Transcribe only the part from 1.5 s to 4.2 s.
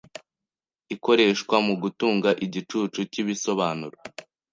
mugutanga igicucu cyibisobanuro